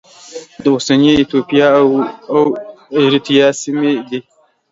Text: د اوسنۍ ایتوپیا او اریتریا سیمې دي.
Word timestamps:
د 0.63 0.65
اوسنۍ 0.73 1.09
ایتوپیا 1.17 1.67
او 2.35 2.41
اریتریا 2.97 3.47
سیمې 3.61 3.93
دي. 4.09 4.19